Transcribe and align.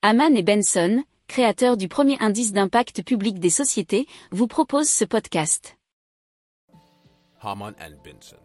Haman 0.00 0.36
et 0.36 0.44
Benson, 0.44 1.02
créateurs 1.26 1.76
du 1.76 1.88
premier 1.88 2.16
indice 2.20 2.52
d'impact 2.52 3.02
public 3.02 3.40
des 3.40 3.50
sociétés, 3.50 4.06
vous 4.30 4.46
proposent 4.46 4.88
ce 4.88 5.04
podcast. 5.04 5.76
Haman 7.42 7.74
and 7.80 7.96
Benson. 8.04 8.36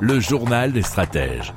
Le 0.00 0.20
journal 0.20 0.74
des 0.74 0.82
stratèges. 0.82 1.54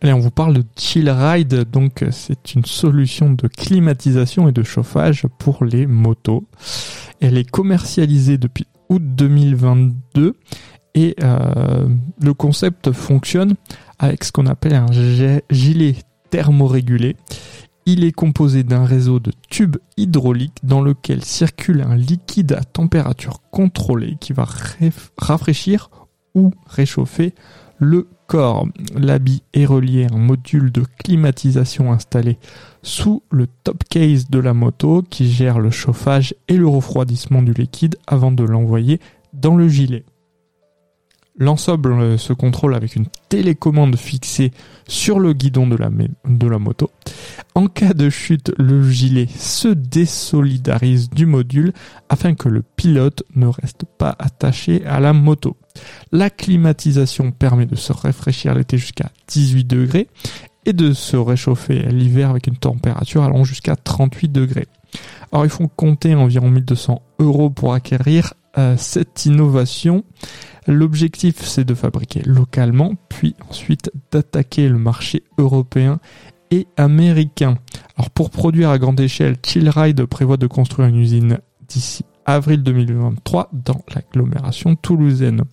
Allez, 0.00 0.12
on 0.12 0.20
vous 0.20 0.30
parle 0.30 0.54
de 0.54 0.64
Chill 0.76 1.10
Ride. 1.10 1.68
Donc, 1.68 2.04
c'est 2.12 2.54
une 2.54 2.64
solution 2.64 3.30
de 3.30 3.48
climatisation 3.48 4.48
et 4.48 4.52
de 4.52 4.62
chauffage 4.62 5.26
pour 5.40 5.64
les 5.64 5.88
motos. 5.88 6.44
Elle 7.20 7.36
est 7.36 7.50
commercialisée 7.50 8.38
depuis 8.38 8.68
août 8.90 9.02
2022 9.02 10.36
et 10.94 11.14
euh, 11.22 11.88
le 12.20 12.32
concept 12.32 12.92
fonctionne 12.92 13.54
avec 13.98 14.24
ce 14.24 14.32
qu'on 14.32 14.46
appelle 14.46 14.74
un 14.74 14.86
gilet 15.50 15.96
thermorégulé. 16.30 17.16
Il 17.88 18.04
est 18.04 18.12
composé 18.12 18.64
d'un 18.64 18.84
réseau 18.84 19.20
de 19.20 19.32
tubes 19.48 19.76
hydrauliques 19.96 20.58
dans 20.64 20.80
lequel 20.80 21.24
circule 21.24 21.82
un 21.82 21.94
liquide 21.94 22.52
à 22.52 22.64
température 22.64 23.40
contrôlée 23.52 24.16
qui 24.20 24.32
va 24.32 24.46
rafraîchir 25.18 25.90
ou 26.34 26.52
réchauffer 26.66 27.32
le 27.78 28.08
corps. 28.26 28.66
L'habit 28.94 29.42
est 29.54 29.66
relié 29.66 30.06
à 30.10 30.14
un 30.14 30.18
module 30.18 30.72
de 30.72 30.82
climatisation 30.98 31.92
installé 31.92 32.38
sous 32.82 33.22
le 33.30 33.46
top 33.46 33.84
case 33.88 34.30
de 34.30 34.40
la 34.40 34.52
moto 34.52 35.02
qui 35.08 35.30
gère 35.30 35.60
le 35.60 35.70
chauffage 35.70 36.34
et 36.48 36.56
le 36.56 36.66
refroidissement 36.66 37.42
du 37.42 37.52
liquide 37.52 37.96
avant 38.06 38.32
de 38.32 38.42
l'envoyer 38.42 39.00
dans 39.32 39.56
le 39.56 39.68
gilet. 39.68 40.04
L'ensemble 41.38 41.92
euh, 41.92 42.18
se 42.18 42.32
contrôle 42.32 42.74
avec 42.74 42.96
une 42.96 43.06
télécommande 43.28 43.96
fixée 43.96 44.52
sur 44.88 45.18
le 45.18 45.34
guidon 45.34 45.66
de 45.66 45.76
la, 45.76 46.58
moto. 46.58 46.90
En 47.54 47.66
cas 47.66 47.92
de 47.92 48.08
chute, 48.08 48.52
le 48.56 48.88
gilet 48.90 49.26
se 49.26 49.68
désolidarise 49.68 51.10
du 51.10 51.26
module 51.26 51.72
afin 52.08 52.34
que 52.34 52.48
le 52.48 52.62
pilote 52.62 53.22
ne 53.34 53.46
reste 53.46 53.84
pas 53.98 54.16
attaché 54.18 54.86
à 54.86 54.98
la 54.98 55.12
moto. 55.12 55.56
La 56.10 56.30
climatisation 56.30 57.32
permet 57.32 57.66
de 57.66 57.76
se 57.76 57.92
rafraîchir 57.92 58.54
l'été 58.54 58.78
jusqu'à 58.78 59.10
18 59.28 59.64
degrés 59.64 60.08
et 60.64 60.72
de 60.72 60.94
se 60.94 61.16
réchauffer 61.16 61.82
l'hiver 61.82 62.30
avec 62.30 62.46
une 62.46 62.56
température 62.56 63.22
allant 63.22 63.44
jusqu'à 63.44 63.76
38 63.76 64.28
degrés. 64.28 64.66
Alors 65.32 65.44
il 65.44 65.50
faut 65.50 65.68
compter 65.68 66.14
environ 66.14 66.50
1200 66.50 67.02
euros 67.18 67.50
pour 67.50 67.74
acquérir 67.74 68.34
cette 68.76 69.26
innovation. 69.26 70.04
L'objectif, 70.66 71.42
c'est 71.42 71.64
de 71.64 71.74
fabriquer 71.74 72.22
localement, 72.24 72.94
puis 73.08 73.34
ensuite 73.48 73.90
d'attaquer 74.10 74.68
le 74.68 74.78
marché 74.78 75.22
européen 75.38 76.00
et 76.50 76.66
américain. 76.76 77.58
Alors 77.96 78.10
pour 78.10 78.30
produire 78.30 78.70
à 78.70 78.78
grande 78.78 79.00
échelle, 79.00 79.36
Chillride 79.44 80.04
prévoit 80.06 80.36
de 80.36 80.46
construire 80.46 80.88
une 80.88 80.96
usine 80.96 81.38
d'ici 81.68 82.04
avril 82.24 82.62
2023 82.62 83.50
dans 83.52 83.80
l'agglomération 83.94 84.74
toulousaine. 84.74 85.44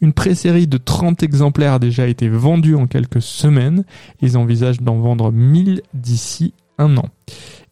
Une 0.00 0.12
pré-série 0.12 0.68
de 0.68 0.78
30 0.78 1.22
exemplaires 1.22 1.74
a 1.74 1.78
déjà 1.78 2.06
été 2.06 2.28
vendue 2.28 2.76
en 2.76 2.86
quelques 2.86 3.22
semaines. 3.22 3.84
Ils 4.20 4.38
envisagent 4.38 4.80
d'en 4.80 4.98
vendre 4.98 5.32
1000 5.32 5.82
d'ici 5.92 6.54
un 6.78 6.96
an. 6.96 7.08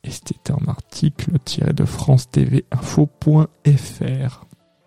Et 0.05 0.11
c'était 0.11 0.53
un 0.53 0.69
article 0.69 1.39
tiré 1.45 1.73
de 1.73 1.85
france 1.85 2.29
TV 2.31 2.65
info.fr. 2.73 4.47